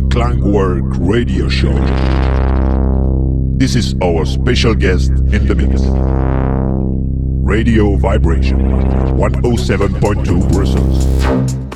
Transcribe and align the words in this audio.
the 0.00 0.06
Klangwork 0.08 0.96
radio 1.00 1.48
show. 1.48 1.72
This 3.56 3.74
is 3.74 3.96
our 4.00 4.24
special 4.24 4.74
guest 4.74 5.10
in 5.10 5.46
the 5.46 5.54
mix. 5.56 5.82
Radio 7.44 7.96
Vibration 7.96 8.58
107.2 8.58 10.52
Brussels. 10.52 11.67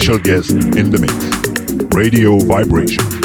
Special 0.00 0.18
guest 0.18 0.50
in 0.50 0.90
the 0.90 0.98
mix, 0.98 1.94
Radio 1.94 2.38
Vibration. 2.38 3.19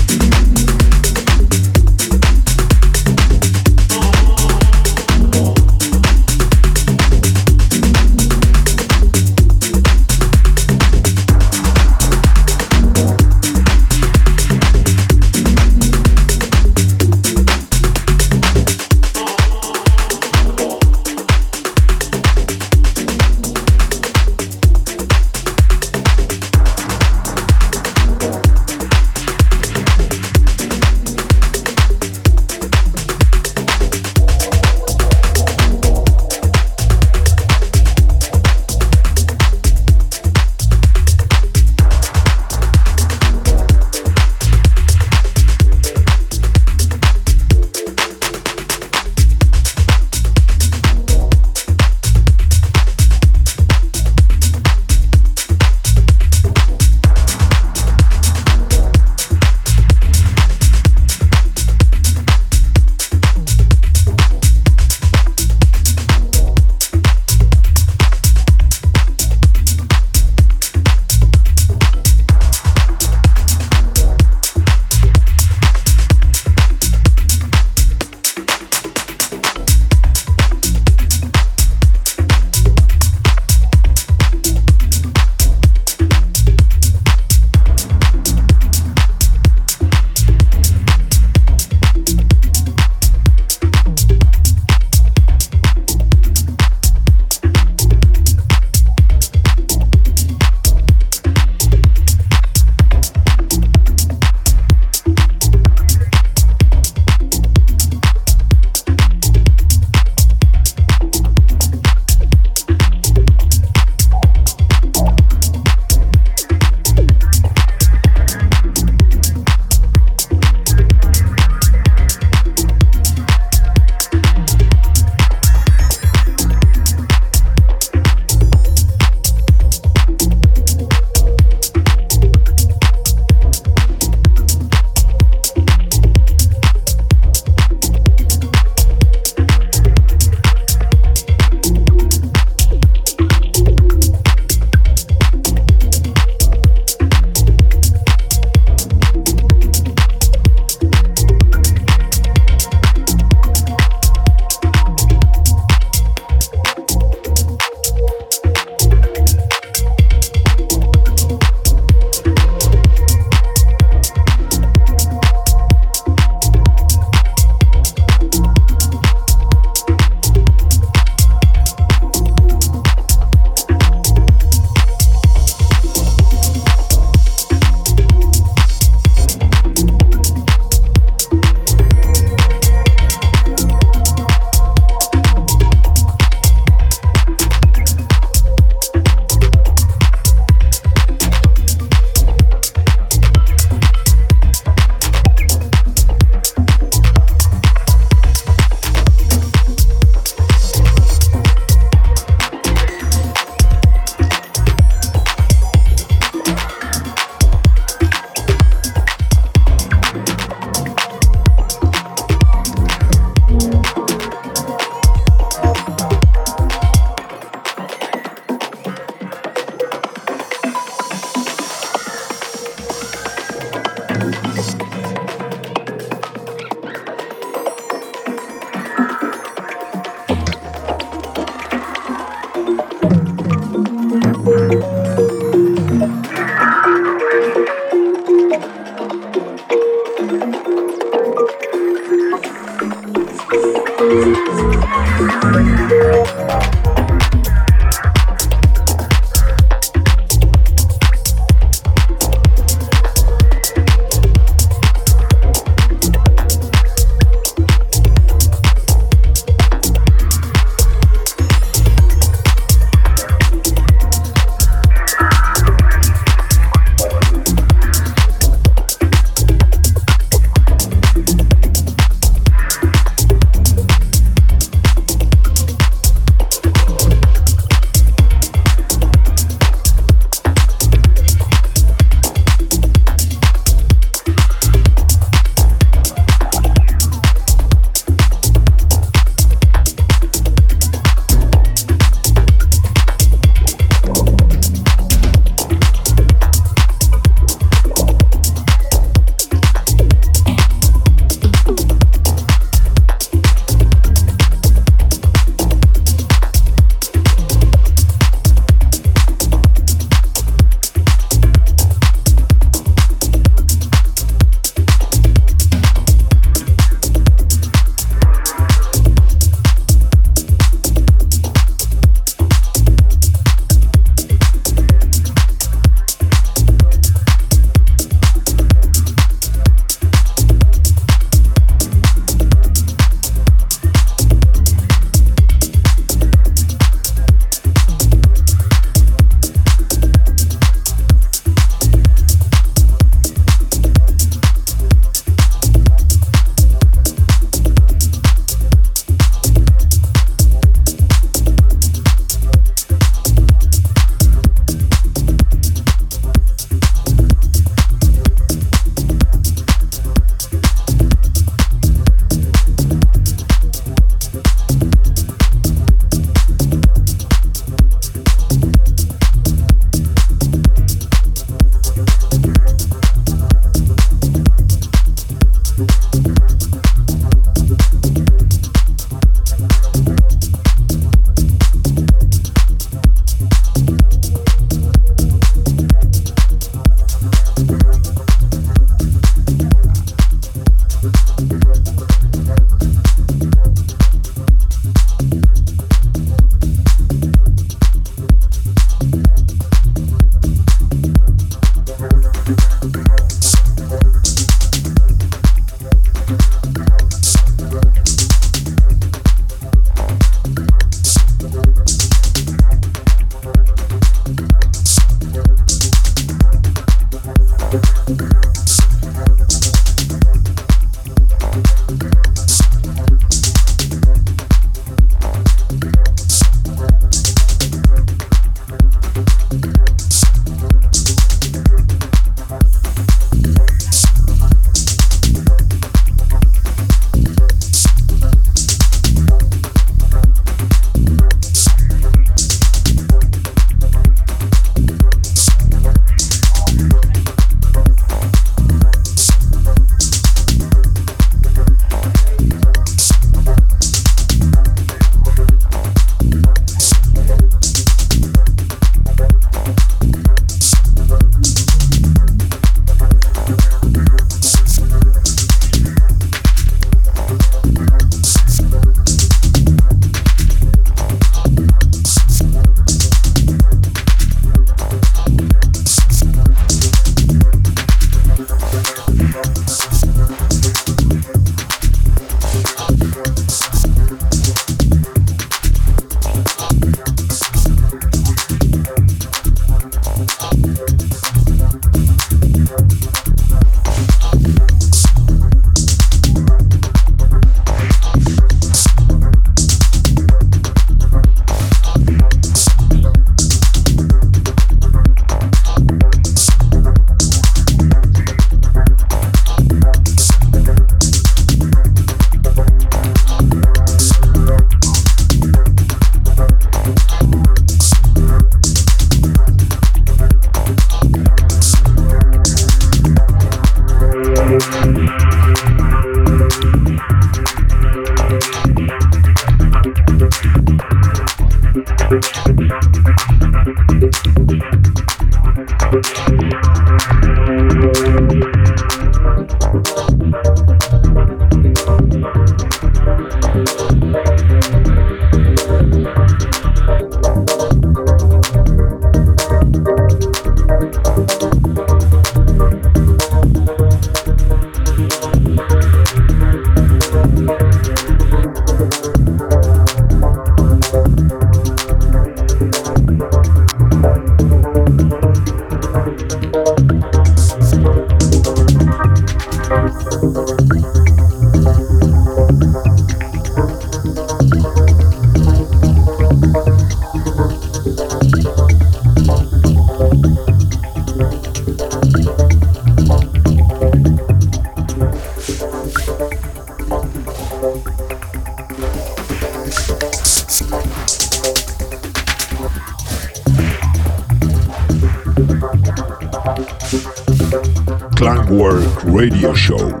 Radio 599.18 599.52
Show. 599.52 600.00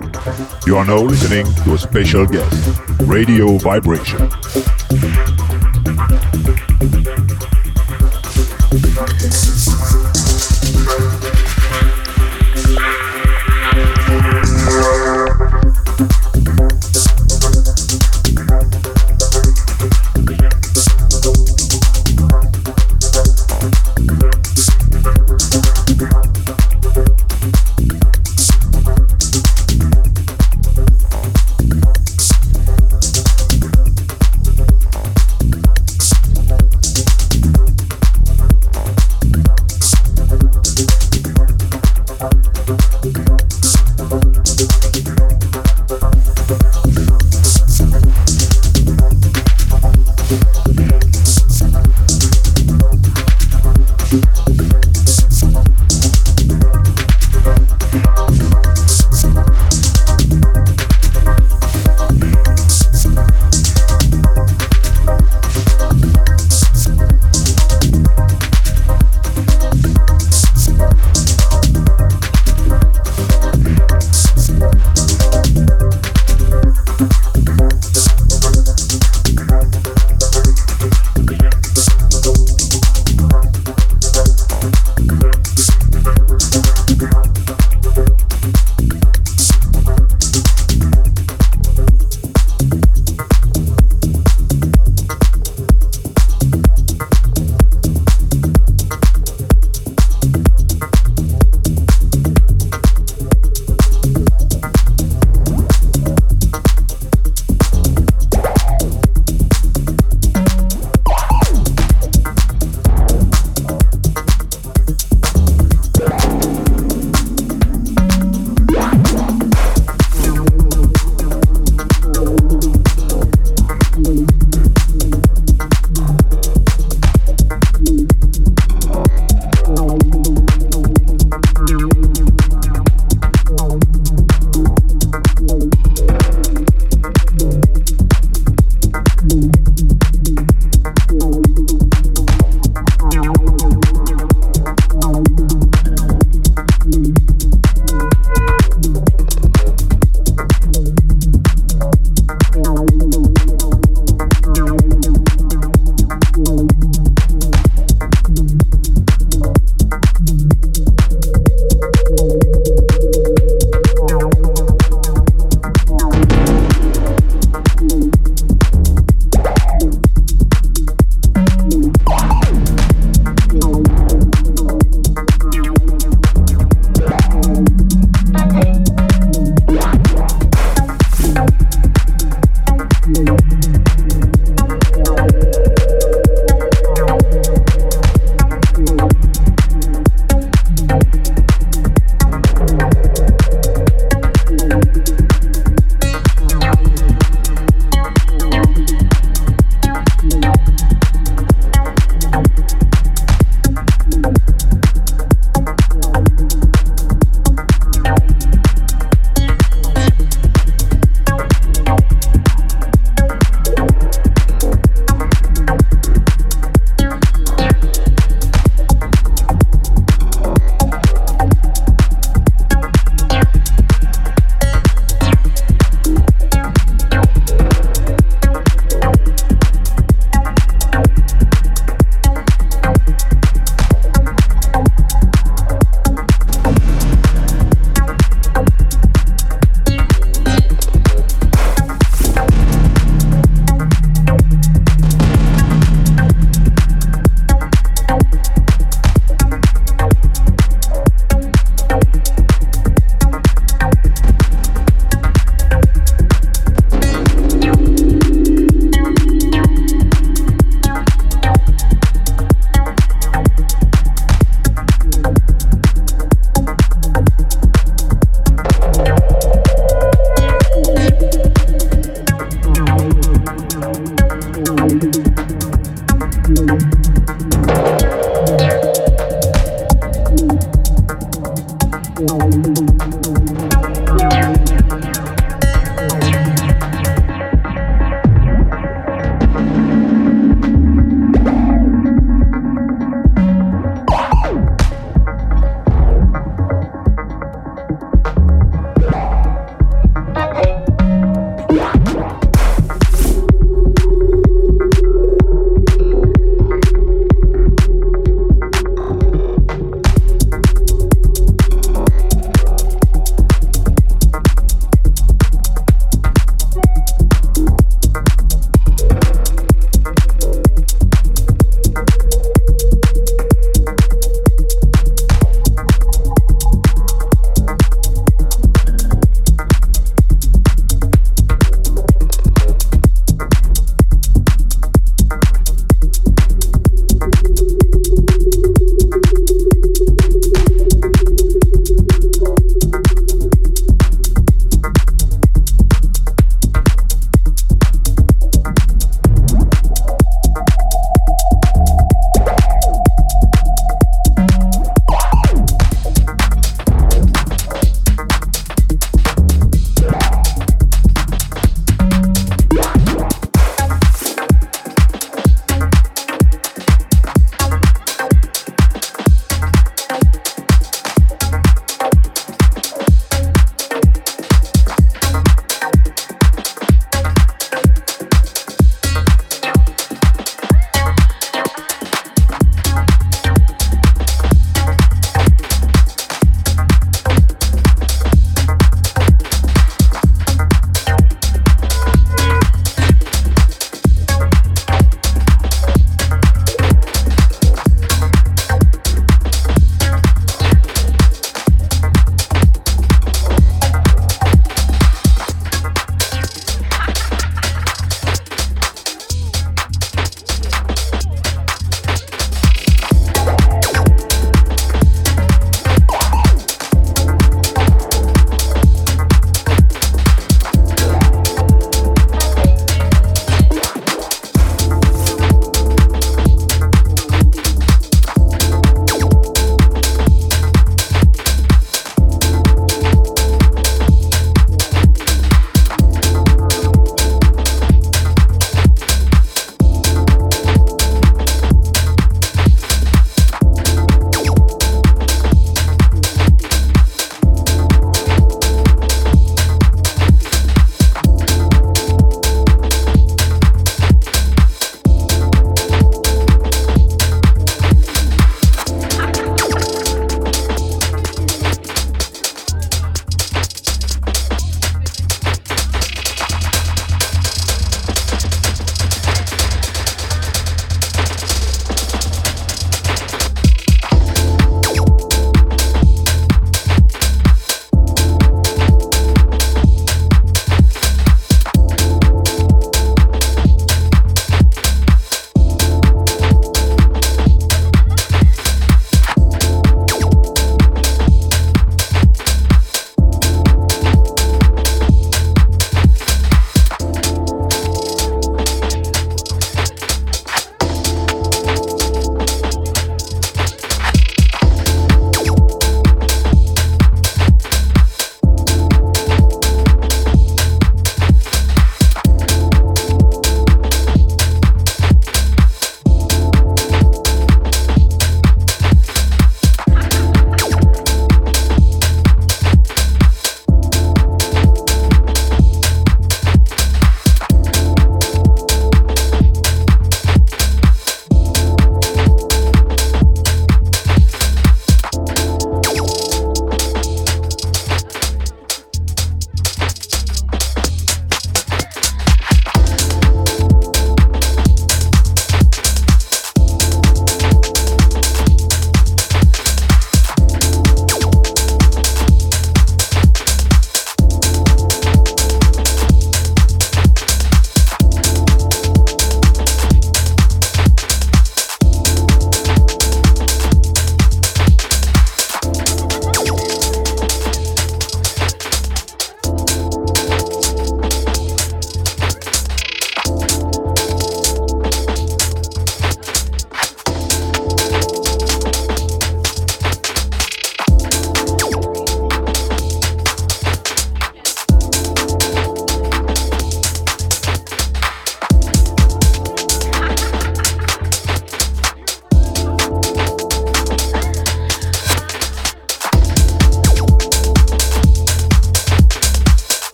You 0.64 0.76
are 0.76 0.84
now 0.84 1.00
listening 1.00 1.44
to 1.64 1.74
a 1.74 1.78
special 1.78 2.24
guest, 2.24 2.78
Radio 3.00 3.58
Vibration. 3.58 4.30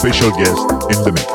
Special 0.00 0.30
guest 0.30 0.58
in 0.88 1.04
the 1.04 1.12
mix. 1.12 1.28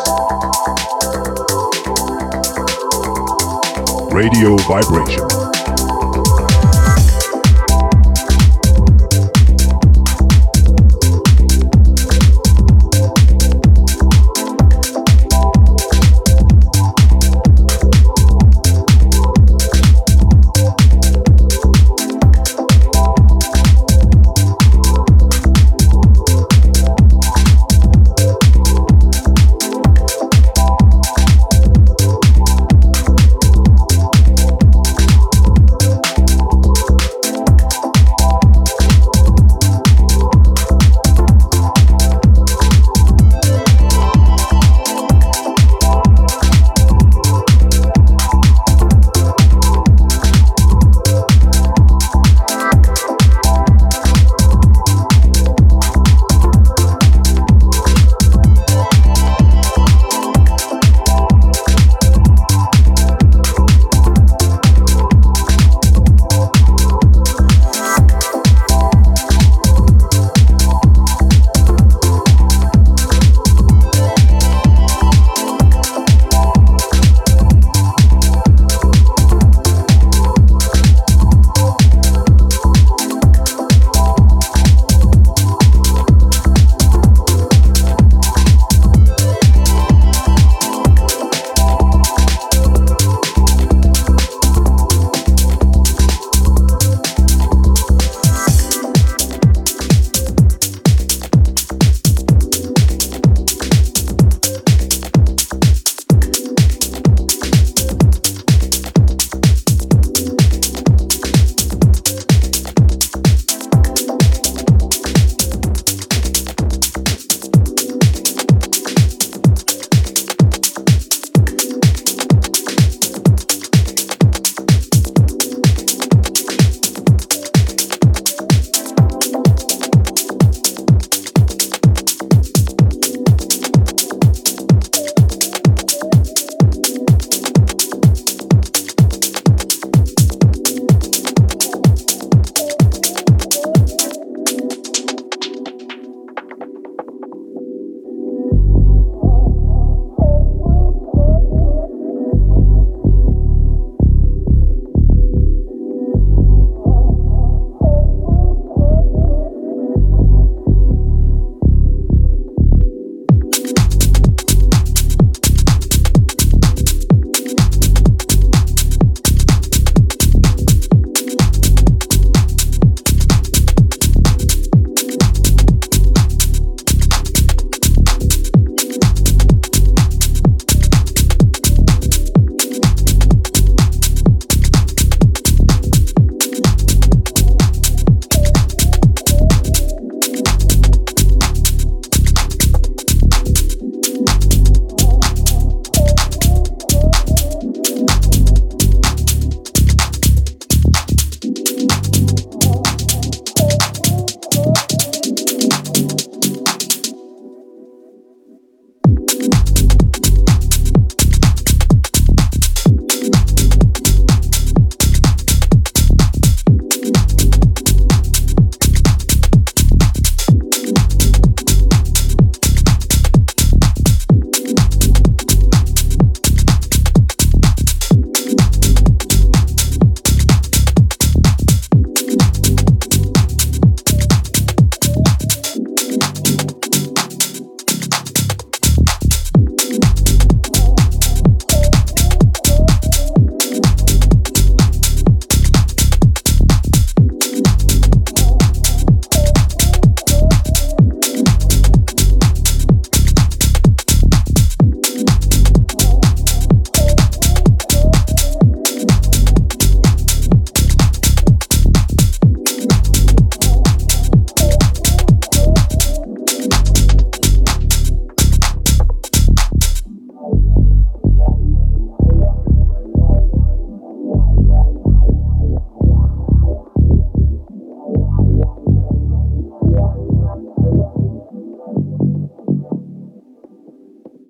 Radio 4.11 4.55
Vibration. 4.65 5.44